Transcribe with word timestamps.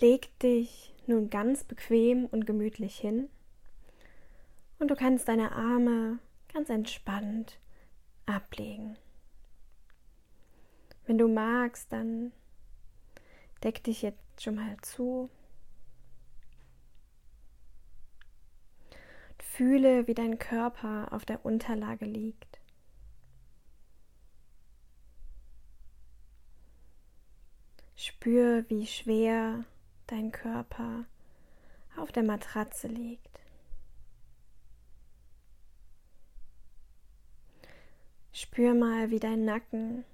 Leg 0.00 0.38
dich 0.38 0.94
nun 1.06 1.28
ganz 1.28 1.62
bequem 1.62 2.24
und 2.24 2.46
gemütlich 2.46 2.98
hin 2.98 3.28
und 4.78 4.90
du 4.90 4.96
kannst 4.96 5.28
deine 5.28 5.52
Arme 5.52 6.18
ganz 6.54 6.70
entspannt 6.70 7.58
ablegen. 8.24 8.96
Wenn 11.04 11.18
du 11.18 11.28
magst, 11.28 11.92
dann 11.92 12.32
deck 13.62 13.84
dich 13.84 14.00
jetzt 14.00 14.42
schon 14.42 14.54
mal 14.54 14.74
zu. 14.80 15.28
Fühle, 19.38 20.06
wie 20.06 20.14
dein 20.14 20.38
Körper 20.38 21.12
auf 21.12 21.26
der 21.26 21.44
Unterlage 21.44 22.06
liegt. 22.06 22.58
Spür, 27.96 28.64
wie 28.70 28.86
schwer 28.86 29.66
dein 30.10 30.32
Körper 30.32 31.04
auf 31.96 32.12
der 32.12 32.22
Matratze 32.22 32.88
liegt. 32.88 33.28
Spür 38.32 38.74
mal, 38.74 39.10
wie 39.10 39.20
dein 39.20 39.44
Nacken 39.44 40.04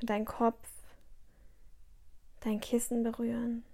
und 0.00 0.10
dein 0.10 0.24
Kopf 0.24 0.68
dein 2.40 2.60
Kissen 2.60 3.02
berühren. 3.02 3.64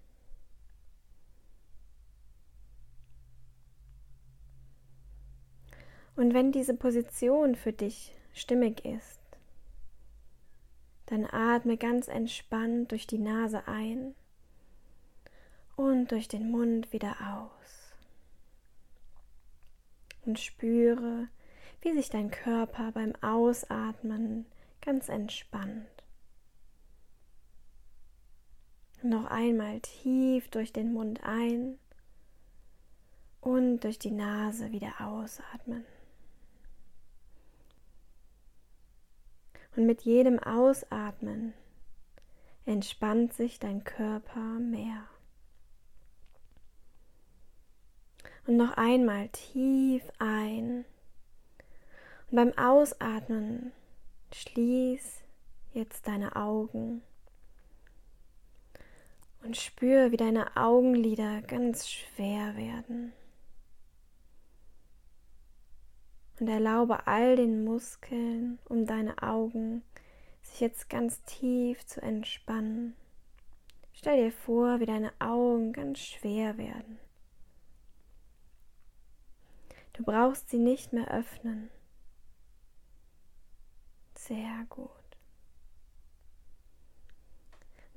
Und 6.17 6.33
wenn 6.33 6.53
diese 6.53 6.75
Position 6.75 7.57
für 7.57 7.73
dich 7.73 8.15
stimmig 8.33 8.85
ist, 8.85 9.21
dann 11.07 11.27
atme 11.27 11.77
ganz 11.77 12.09
entspannt 12.09 12.93
durch 12.93 13.07
die 13.07 13.19
Nase 13.19 13.67
ein 13.67 14.15
und 15.77 16.11
durch 16.11 16.29
den 16.29 16.51
Mund 16.51 16.93
wieder 16.93 17.17
aus. 17.21 17.93
Und 20.25 20.39
spüre, 20.39 21.29
wie 21.81 21.93
sich 21.93 22.09
dein 22.09 22.31
Körper 22.31 22.93
beim 22.93 23.15
Ausatmen 23.21 24.47
ganz 24.81 25.09
entspannt. 25.09 25.87
Noch 29.03 29.27
einmal 29.27 29.81
tief 29.81 30.49
durch 30.49 30.73
den 30.73 30.95
Mund 30.95 31.23
ein 31.25 31.79
und 33.43 33.81
durch 33.81 33.99
die 33.99 34.11
Nase 34.11 34.73
wieder 34.73 34.99
ausatmen. 35.01 35.85
Und 39.77 39.85
mit 39.85 40.03
jedem 40.03 40.39
Ausatmen 40.39 41.53
entspannt 42.65 43.35
sich 43.35 43.59
dein 43.59 43.85
Körper 43.85 44.41
mehr. 44.41 45.07
Und 48.47 48.57
noch 48.57 48.77
einmal 48.77 49.29
tief 49.29 50.03
ein. 50.19 50.85
Und 52.31 52.37
beim 52.37 52.59
Ausatmen 52.59 53.73
schließ 54.33 55.23
jetzt 55.73 56.07
deine 56.07 56.37
Augen 56.37 57.03
und 59.45 59.57
spür, 59.57 60.11
wie 60.11 60.17
deine 60.17 60.57
Augenlider 60.57 61.43
ganz 61.43 61.89
schwer 61.89 62.57
werden. 62.57 63.13
Und 66.41 66.49
erlaube 66.49 67.07
all 67.07 67.37
den 67.37 67.65
Muskeln 67.65 68.59
um 68.69 68.87
deine 68.87 69.23
Augen, 69.23 69.83
sich 70.43 70.61
jetzt 70.61 70.91
ganz 70.91 71.23
tief 71.23 71.87
zu 71.87 72.03
entspannen. 72.03 72.97
Stell 73.93 74.25
dir 74.25 74.33
vor, 74.33 74.81
wie 74.81 74.87
deine 74.87 75.13
Augen 75.21 75.73
ganz 75.73 76.01
schwer 76.01 76.59
werden. 76.59 76.99
Du 79.95 80.05
brauchst 80.05 80.51
sie 80.51 80.59
nicht 80.59 80.93
mehr 80.93 81.11
öffnen. 81.11 81.71
Sehr 84.15 84.67
gut. 84.69 84.91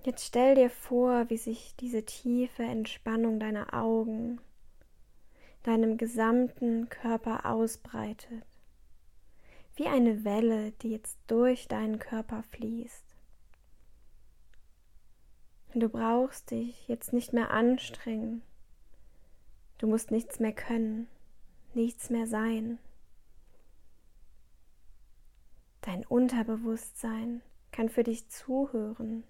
Jetzt 0.03 0.25
stell 0.25 0.55
dir 0.55 0.69
vor, 0.69 1.29
wie 1.29 1.38
sich 1.38 1.75
diese 1.75 2.05
tiefe 2.05 2.63
Entspannung 2.63 3.39
deiner 3.39 3.73
Augen 3.73 4.39
deinem 5.67 5.97
gesamten 5.97 6.88
Körper 6.88 7.45
ausbreitet, 7.45 8.45
wie 9.75 9.88
eine 9.88 10.23
Welle, 10.23 10.72
die 10.72 10.91
jetzt 10.91 11.17
durch 11.27 11.67
deinen 11.67 11.99
Körper 11.99 12.41
fließt. 12.51 13.03
Du 15.73 15.89
brauchst 15.89 16.51
dich 16.51 16.88
jetzt 16.88 17.11
nicht 17.11 17.33
mehr 17.33 17.51
anstrengen, 17.51 18.43
du 19.77 19.88
musst 19.88 20.09
nichts 20.09 20.39
mehr 20.39 20.53
können, 20.53 21.09
nichts 21.77 22.09
mehr 22.09 22.27
sein. 22.27 22.79
Dein 25.81 26.05
Unterbewusstsein 26.05 27.41
kann 27.71 27.88
für 27.88 28.03
dich 28.03 28.27
zuhören. 28.27 29.23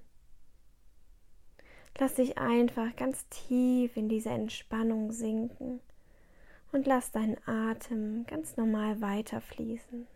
Lass 2.00 2.16
dich 2.16 2.38
einfach 2.38 2.96
ganz 2.96 3.28
tief 3.30 3.96
in 3.98 4.10
diese 4.10 4.30
Entspannung 4.30 5.12
sinken 5.12 5.82
und 6.72 6.88
lass 6.88 7.12
deinen 7.12 7.38
Atem 7.46 8.26
ganz 8.26 8.56
normal 8.56 9.02
weiterfließen. 9.02 10.08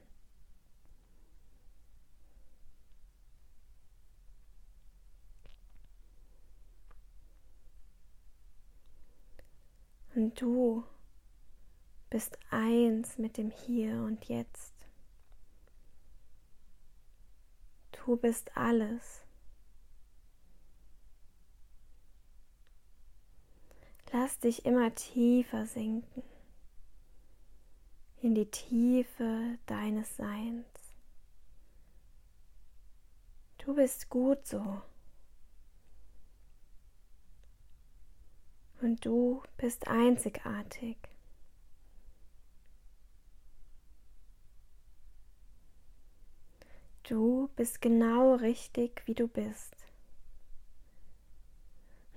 Und 10.14 10.40
du 10.41 10.84
bist 12.12 12.38
eins 12.52 13.18
mit 13.18 13.38
dem 13.38 13.50
Hier 13.50 14.04
und 14.04 14.26
Jetzt. 14.26 14.74
Du 17.94 18.18
bist 18.18 18.56
alles. 18.56 19.24
Lass 24.12 24.38
dich 24.40 24.66
immer 24.66 24.94
tiefer 24.94 25.66
sinken 25.66 26.22
in 28.22 28.36
die 28.36 28.52
Tiefe 28.52 29.58
deines 29.66 30.18
Seins. 30.18 30.68
Du 33.58 33.74
bist 33.74 34.10
gut 34.10 34.46
so. 34.46 34.82
Und 38.82 39.06
du 39.06 39.42
bist 39.56 39.88
einzigartig. 39.88 41.11
Du 47.12 47.50
bist 47.58 47.82
genau 47.82 48.36
richtig, 48.36 49.06
wie 49.06 49.14
du 49.14 49.28
bist. 49.28 49.76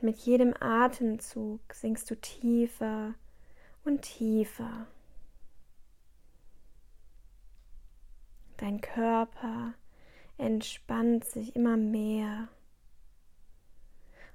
Mit 0.00 0.16
jedem 0.18 0.54
Atemzug 0.60 1.60
sinkst 1.72 2.08
du 2.08 2.14
tiefer 2.14 3.14
und 3.82 4.02
tiefer. 4.02 4.86
Dein 8.56 8.80
Körper 8.80 9.74
entspannt 10.38 11.24
sich 11.24 11.56
immer 11.56 11.76
mehr 11.76 12.46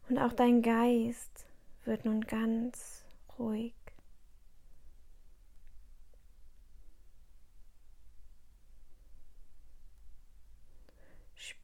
und 0.09 0.17
auch 0.17 0.33
dein 0.33 0.61
Geist 0.61 1.45
wird 1.85 2.03
nun 2.03 2.19
ganz 2.19 3.05
ruhig. 3.37 3.78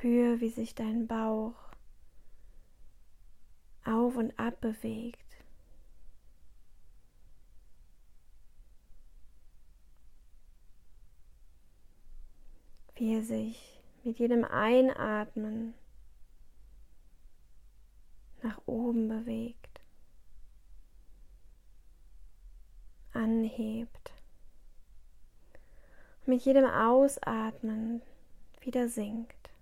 Spür, 0.06 0.40
wie 0.40 0.50
sich 0.50 0.76
dein 0.76 1.08
Bauch 1.08 1.56
auf 3.86 4.16
und 4.16 4.38
ab 4.38 4.62
bewegt. 4.62 5.20
wie 12.98 13.16
er 13.16 13.24
sich 13.24 13.82
mit 14.04 14.20
jedem 14.20 14.46
Einatmen 14.46 15.74
nach 18.42 18.62
oben 18.68 19.10
bewegt, 19.10 19.82
anhebt, 23.12 24.14
mit 26.26 26.46
jedem 26.46 26.66
Ausatmen 26.66 28.02
wieder 28.62 28.88
sinkt. 28.88 29.55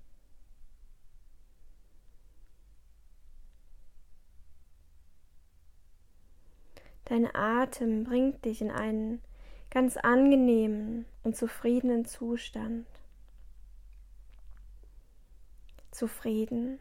Dein 7.05 7.33
Atem 7.35 8.05
bringt 8.05 8.45
dich 8.45 8.61
in 8.61 8.71
einen 8.71 9.21
ganz 9.69 9.97
angenehmen 9.97 11.05
und 11.23 11.35
zufriedenen 11.35 12.05
Zustand 12.05 12.85
zufrieden 15.91 16.79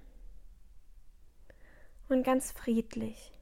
und 2.08 2.22
ganz 2.22 2.52
friedlich. 2.52 3.32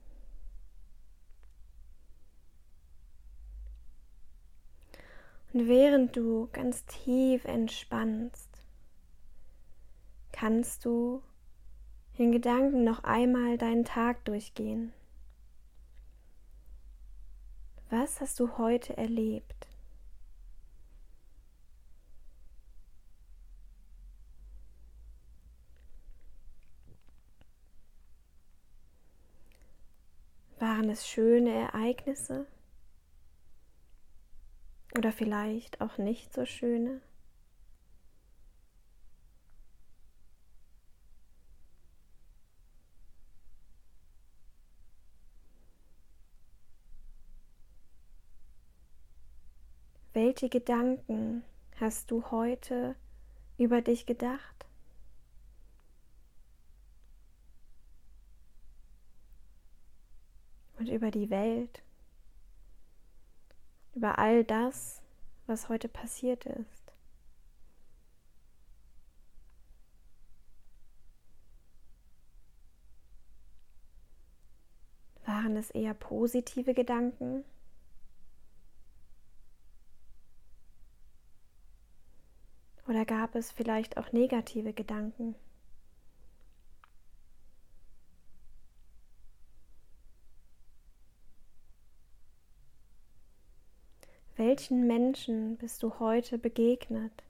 Und 5.53 5.67
während 5.67 6.17
du 6.17 6.49
ganz 6.53 6.85
tief 6.87 7.45
entspannst, 7.45 8.49
kannst 10.31 10.85
du 10.85 11.23
in 12.17 12.31
Gedanken 12.31 12.85
noch 12.85 13.03
einmal 13.03 13.59
deinen 13.59 13.85
Tag 13.85 14.25
durchgehen. 14.25 14.93
Was 17.91 18.21
hast 18.21 18.39
du 18.39 18.57
heute 18.57 18.97
erlebt? 18.97 19.67
Waren 30.61 30.89
es 30.89 31.05
schöne 31.09 31.51
Ereignisse? 31.51 32.47
Oder 34.97 35.11
vielleicht 35.11 35.81
auch 35.81 35.99
nicht 35.99 36.33
so 36.33 36.45
schöne? 36.45 37.01
Welche 50.31 50.49
Gedanken 50.49 51.43
hast 51.81 52.13
du 52.13 52.31
heute 52.31 52.95
über 53.59 53.83
dich 53.83 54.07
gedacht? 54.07 54.65
Und 60.79 60.89
über 60.89 61.11
die 61.11 61.31
Welt? 61.31 61.83
Über 63.97 64.21
all 64.21 64.45
das, 64.45 65.03
was 65.49 65.69
heute 65.69 65.89
passiert 65.89 66.47
ist? 66.47 66.93
Waren 75.27 75.57
es 75.57 75.73
eher 75.73 75.95
positive 75.95 76.73
Gedanken? 76.73 77.43
Gab 83.11 83.35
es 83.35 83.51
vielleicht 83.51 83.97
auch 83.97 84.13
negative 84.13 84.73
Gedanken? 84.73 85.35
Welchen 94.37 94.87
Menschen 94.87 95.57
bist 95.57 95.83
du 95.83 95.99
heute 95.99 96.39
begegnet? 96.39 97.25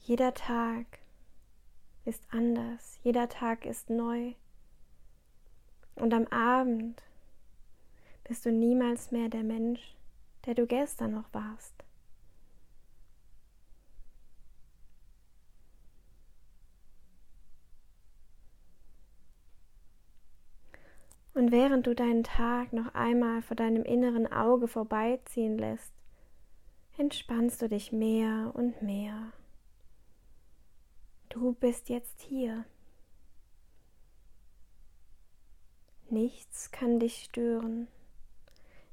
Jeder 0.00 0.32
Tag 0.32 0.97
ist 2.08 2.24
anders, 2.30 2.98
jeder 3.02 3.28
Tag 3.28 3.66
ist 3.66 3.90
neu. 3.90 4.32
Und 5.94 6.14
am 6.14 6.26
Abend 6.28 7.02
bist 8.24 8.46
du 8.46 8.50
niemals 8.50 9.10
mehr 9.10 9.28
der 9.28 9.42
Mensch, 9.42 9.94
der 10.46 10.54
du 10.54 10.66
gestern 10.66 11.12
noch 11.12 11.32
warst. 11.32 11.74
Und 21.34 21.52
während 21.52 21.86
du 21.86 21.94
deinen 21.94 22.24
Tag 22.24 22.72
noch 22.72 22.94
einmal 22.94 23.42
vor 23.42 23.54
deinem 23.54 23.84
inneren 23.84 24.26
Auge 24.32 24.66
vorbeiziehen 24.66 25.58
lässt, 25.58 25.92
entspannst 26.96 27.62
du 27.62 27.68
dich 27.68 27.92
mehr 27.92 28.50
und 28.54 28.82
mehr. 28.82 29.32
Du 31.40 31.52
bist 31.52 31.88
jetzt 31.88 32.20
hier. 32.22 32.64
Nichts 36.10 36.72
kann 36.72 36.98
dich 36.98 37.22
stören. 37.22 37.86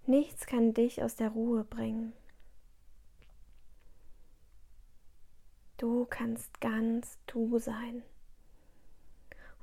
Nichts 0.06 0.46
kann 0.46 0.76
dich 0.76 1.02
aus 1.02 1.16
der 1.16 1.30
Ruhe 1.30 1.64
bringen. 1.64 2.14
Du 5.78 6.06
kannst 6.06 6.62
ganz 6.62 7.18
du 7.26 7.58
sein. 7.58 8.04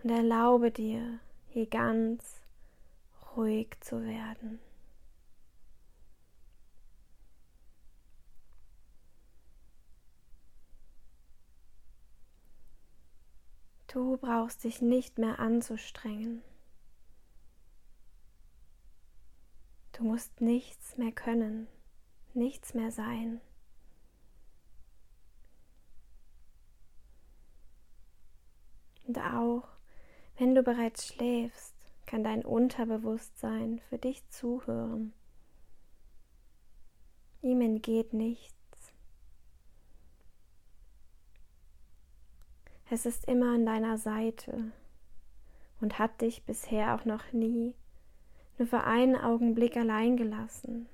Und 0.02 0.10
erlaube 0.10 0.72
dir, 0.72 1.20
hier 1.50 1.66
ganz 1.68 2.40
ruhig 3.36 3.68
zu 3.80 4.02
werden. 4.02 4.58
Du 13.92 14.16
brauchst 14.16 14.64
dich 14.64 14.80
nicht 14.80 15.18
mehr 15.18 15.38
anzustrengen. 15.38 16.42
Du 19.92 20.04
musst 20.04 20.40
nichts 20.40 20.96
mehr 20.96 21.12
können, 21.12 21.66
nichts 22.32 22.72
mehr 22.72 22.90
sein. 22.90 23.42
Und 29.06 29.18
auch 29.18 29.68
wenn 30.38 30.54
du 30.54 30.62
bereits 30.62 31.08
schläfst, 31.08 31.74
kann 32.06 32.24
dein 32.24 32.46
Unterbewusstsein 32.46 33.78
für 33.90 33.98
dich 33.98 34.26
zuhören. 34.30 35.12
Ihm 37.42 37.60
entgeht 37.60 38.14
nichts. 38.14 38.61
Es 42.94 43.06
ist 43.06 43.24
immer 43.24 43.54
an 43.54 43.64
deiner 43.64 43.96
Seite 43.96 44.70
und 45.80 45.98
hat 45.98 46.20
dich 46.20 46.44
bisher 46.44 46.94
auch 46.94 47.06
noch 47.06 47.32
nie 47.32 47.74
nur 48.58 48.68
für 48.68 48.84
einen 48.84 49.16
Augenblick 49.16 49.78
allein 49.78 50.18
gelassen. 50.18 50.90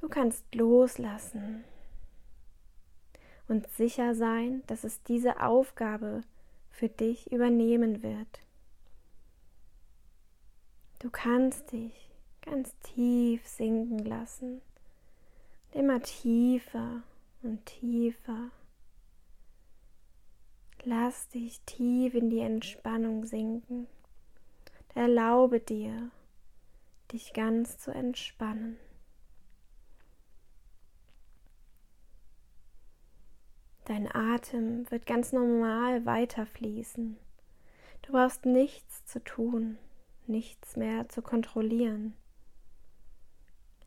Du 0.00 0.08
kannst 0.08 0.54
loslassen 0.54 1.64
und 3.46 3.68
sicher 3.72 4.14
sein, 4.14 4.62
dass 4.68 4.84
es 4.84 5.02
diese 5.02 5.42
Aufgabe 5.42 6.22
für 6.70 6.88
dich 6.88 7.30
übernehmen 7.30 8.02
wird. 8.02 8.40
Du 11.00 11.10
kannst 11.10 11.72
dich 11.72 12.08
ganz 12.40 12.74
tief 12.78 13.46
sinken 13.46 13.98
lassen, 13.98 14.62
immer 15.72 16.00
tiefer 16.00 17.02
und 17.42 17.66
tiefer. 17.66 18.50
Lass 20.86 21.28
dich 21.28 21.62
tief 21.62 22.14
in 22.14 22.28
die 22.28 22.40
Entspannung 22.40 23.24
sinken. 23.24 23.86
Erlaube 24.94 25.58
dir, 25.58 26.10
dich 27.10 27.32
ganz 27.32 27.78
zu 27.78 27.90
entspannen. 27.90 28.76
Dein 33.86 34.14
Atem 34.14 34.90
wird 34.90 35.06
ganz 35.06 35.32
normal 35.32 36.04
weiterfließen. 36.04 37.16
Du 38.02 38.12
brauchst 38.12 38.44
nichts 38.44 39.06
zu 39.06 39.24
tun, 39.24 39.78
nichts 40.26 40.76
mehr 40.76 41.08
zu 41.08 41.22
kontrollieren. 41.22 42.14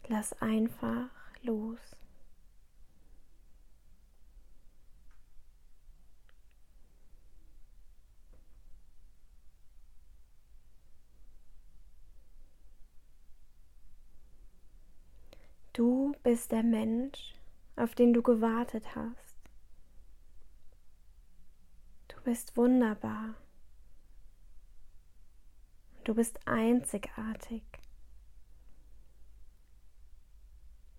Lass 0.08 0.34
einfach 0.42 1.10
los. 1.44 1.87
Du 15.78 16.16
bist 16.24 16.52
der 16.52 16.64
Mensch, 16.64 17.36
auf 17.76 17.94
den 17.94 18.12
du 18.12 18.24
gewartet 18.24 18.96
hast. 18.96 19.38
Du 22.08 22.20
bist 22.24 22.58
wunderbar. 22.58 23.36
Du 26.04 26.16
bist 26.16 26.40
einzigartig. 26.48 27.62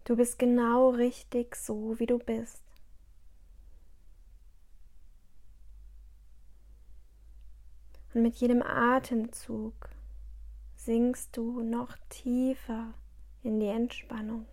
Du 0.05 0.15
bist 0.15 0.39
genau 0.39 0.91
richtig 0.91 1.57
so, 1.57 1.99
wie 1.99 2.07
du 2.07 2.21
bist. 2.21 2.63
Und 8.15 8.23
mit 8.23 8.37
jedem 8.37 8.63
Atemzug 8.63 9.91
sinkst 10.77 11.37
du 11.37 11.65
noch 11.65 11.97
tiefer 12.11 12.95
in 13.43 13.59
die 13.59 13.67
Entspannung. 13.67 14.47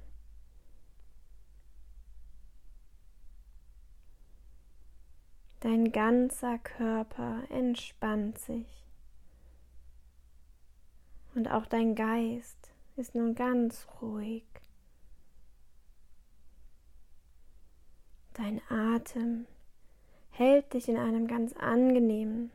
Dein 5.65 5.91
ganzer 5.91 6.60
Körper 6.60 7.41
entspannt 7.50 8.38
sich 8.38 8.86
und 11.34 11.48
auch 11.48 11.65
dein 11.65 11.95
Geist 11.95 12.72
ist 12.98 13.15
nun 13.15 13.34
ganz 13.34 13.88
ruhig. 14.00 14.45
Dein 18.34 18.62
Atem 18.69 19.48
hält 20.29 20.72
dich 20.74 20.88
in 20.88 20.98
einem 20.98 21.25
ganz 21.25 21.53
angenehmen 21.53 22.51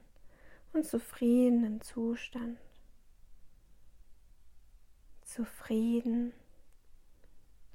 und 0.72 0.86
zufriedenen 0.86 1.80
Zustand. 1.80 2.60
Zufrieden 5.22 6.32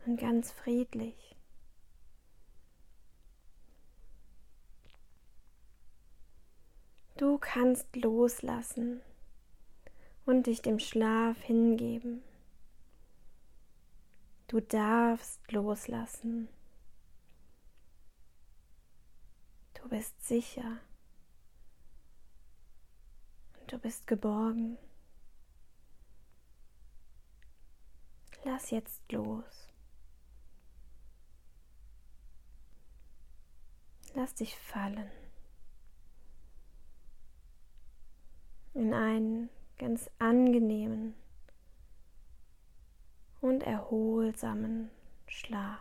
und 0.05 0.17
ganz 0.17 0.53
friedlich. 0.53 1.34
Du 7.17 7.37
kannst 7.37 7.95
loslassen 7.95 9.01
und 10.25 10.47
dich 10.47 10.61
dem 10.61 10.79
Schlaf 10.79 11.41
hingeben. 11.41 12.21
Du 14.49 14.59
darfst 14.59 15.49
loslassen. 15.49 16.49
Du 19.75 19.87
bist 19.87 20.21
sicher. 20.27 20.81
Und 23.61 23.71
du 23.71 23.79
bist 23.79 24.07
geborgen. 24.07 24.77
Lass 28.43 28.71
jetzt 28.71 29.09
los. 29.09 29.69
Lass 34.13 34.35
dich 34.35 34.53
fallen 34.57 35.24
in 38.75 38.93
einen 38.93 39.49
ganz 39.79 40.09
angenehmen 40.19 41.15
und 43.41 43.63
erholsamen 43.63 44.89
Schlaf. 45.27 45.79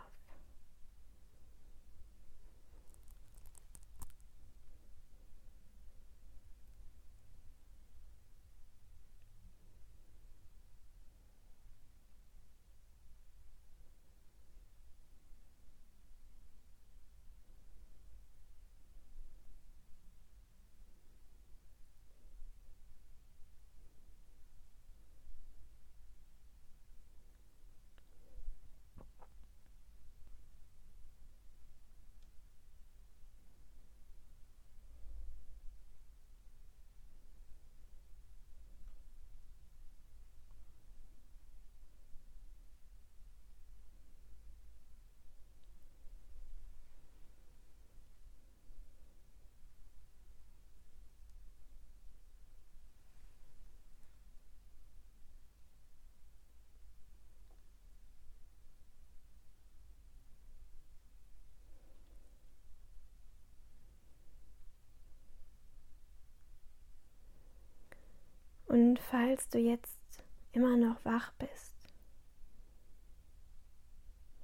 Und 68.75 68.99
falls 68.99 69.47
du 69.47 69.57
jetzt 69.57 70.21
immer 70.51 70.75
noch 70.75 71.05
wach 71.05 71.31
bist, 71.39 71.73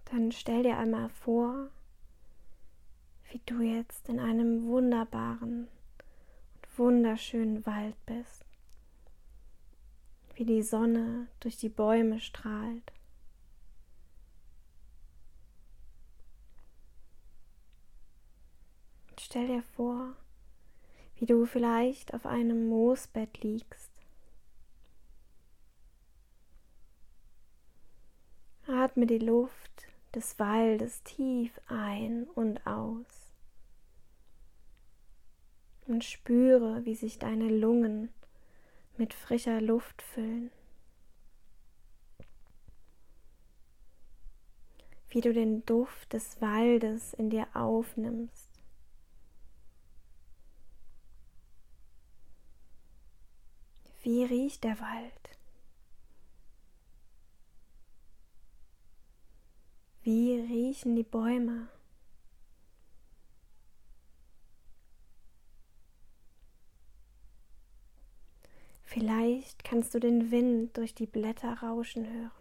dann 0.05 0.31
stell 0.31 0.63
dir 0.63 0.77
einmal 0.77 1.09
vor, 1.09 1.69
wie 3.29 3.41
du 3.45 3.59
jetzt 3.59 4.07
in 4.07 4.21
einem 4.21 4.67
wunderbaren 4.67 5.67
und 6.53 6.79
wunderschönen 6.79 7.65
Wald 7.65 7.97
bist, 8.05 8.45
wie 10.35 10.45
die 10.45 10.63
Sonne 10.63 11.27
durch 11.41 11.57
die 11.57 11.67
Bäume 11.67 12.21
strahlt. 12.21 12.93
stell 19.19 19.47
dir 19.47 19.63
vor, 19.75 20.15
wie 21.17 21.25
du 21.25 21.45
vielleicht 21.45 22.13
auf 22.13 22.25
einem 22.25 22.67
Moosbett 22.67 23.43
liegst 23.43 23.90
Atme 28.91 29.07
die 29.07 29.19
Luft 29.19 29.87
des 30.13 30.37
Waldes 30.37 31.01
tief 31.03 31.61
ein 31.67 32.25
und 32.35 32.67
aus 32.67 33.31
und 35.87 36.03
spüre, 36.03 36.83
wie 36.83 36.95
sich 36.95 37.17
deine 37.17 37.47
Lungen 37.47 38.09
mit 38.97 39.13
frischer 39.13 39.61
Luft 39.61 40.01
füllen. 40.01 40.51
Wie 45.07 45.21
du 45.21 45.31
den 45.31 45.65
Duft 45.65 46.11
des 46.11 46.41
Waldes 46.41 47.13
in 47.13 47.29
dir 47.29 47.47
aufnimmst. 47.53 48.49
Wie 54.03 54.25
riecht 54.25 54.65
der 54.65 54.77
Wald? 54.81 55.21
Wie 60.03 60.33
riechen 60.71 60.95
die 60.95 61.03
Bäume? 61.03 61.67
Vielleicht 68.81 69.65
kannst 69.65 69.93
du 69.93 69.99
den 69.99 70.31
Wind 70.31 70.77
durch 70.77 70.95
die 70.95 71.07
Blätter 71.07 71.59
rauschen 71.61 72.05
hören. 72.07 72.31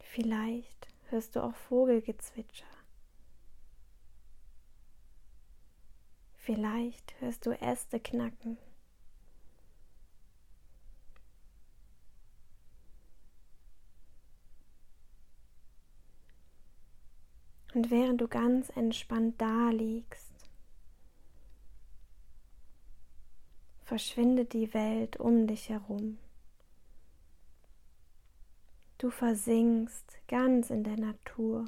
Vielleicht 0.00 0.88
hörst 1.10 1.36
du 1.36 1.42
auch 1.42 1.54
Vogelgezwitscher. 1.54 2.64
Vielleicht 6.36 7.20
hörst 7.20 7.44
du 7.44 7.50
Äste 7.50 8.00
knacken. 8.00 8.56
Und 17.74 17.90
während 17.90 18.20
du 18.20 18.28
ganz 18.28 18.70
entspannt 18.76 19.40
da 19.40 19.70
liegst, 19.70 20.32
verschwindet 23.82 24.52
die 24.52 24.72
Welt 24.72 25.16
um 25.16 25.48
dich 25.48 25.68
herum. 25.68 26.18
Du 28.98 29.10
versinkst 29.10 30.18
ganz 30.28 30.70
in 30.70 30.84
der 30.84 30.96
Natur, 30.96 31.64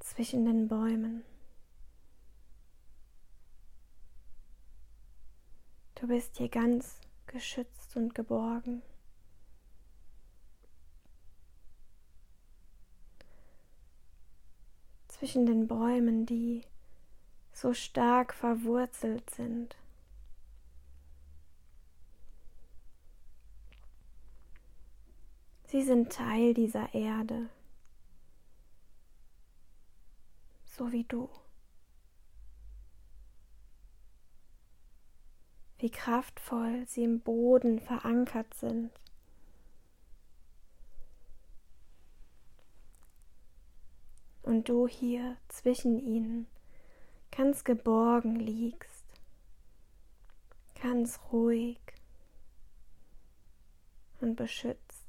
zwischen 0.00 0.44
den 0.44 0.66
Bäumen. 0.66 1.22
Du 5.94 6.08
bist 6.08 6.38
hier 6.38 6.48
ganz 6.48 7.00
geschützt 7.26 7.96
und 7.96 8.14
geborgen. 8.14 8.82
Zwischen 15.20 15.44
den 15.44 15.68
Bäumen, 15.68 16.24
die 16.24 16.62
so 17.52 17.74
stark 17.74 18.32
verwurzelt 18.32 19.28
sind. 19.28 19.76
Sie 25.66 25.82
sind 25.82 26.10
Teil 26.10 26.54
dieser 26.54 26.94
Erde, 26.94 27.50
so 30.64 30.90
wie 30.90 31.04
du. 31.04 31.28
wie 35.80 35.90
kraftvoll 35.90 36.86
sie 36.86 37.04
im 37.04 37.20
Boden 37.20 37.80
verankert 37.80 38.52
sind. 38.52 38.99
Und 44.50 44.68
du 44.68 44.88
hier 44.88 45.36
zwischen 45.46 46.00
ihnen 46.00 46.48
ganz 47.30 47.62
geborgen 47.62 48.34
liegst, 48.34 49.04
ganz 50.82 51.20
ruhig 51.30 51.78
und 54.20 54.34
beschützt. 54.34 55.06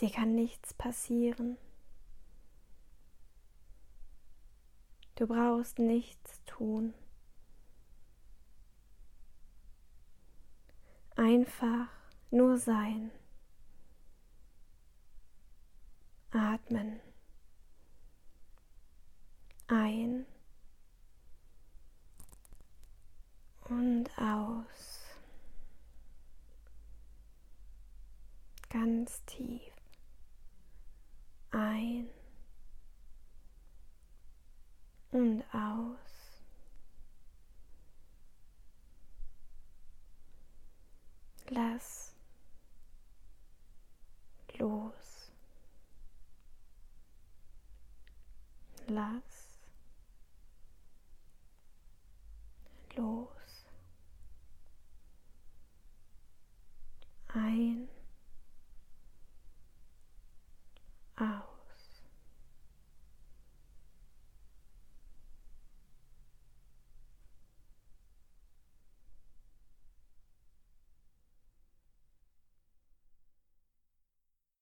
Dir 0.00 0.10
kann 0.10 0.34
nichts 0.34 0.72
passieren. 0.72 1.58
Du 5.16 5.26
brauchst 5.26 5.78
nichts 5.78 6.42
tun. 6.46 6.94
Einfach 11.14 11.90
nur 12.30 12.56
sein. 12.56 13.10
Atmen. 16.30 17.00
Ein 19.66 20.26
und 23.68 24.10
aus. 24.18 25.04
Ganz 28.68 29.24
tief. 29.24 29.72
Ein 31.50 32.08
und 35.10 35.42
aus. 35.54 36.42
Lass 41.48 42.07
los. 48.98 49.37
Lass 49.37 49.37